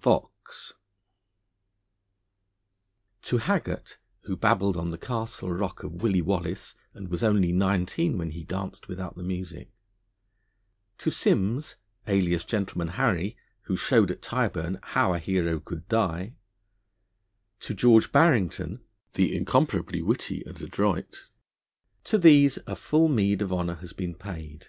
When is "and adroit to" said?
20.46-22.16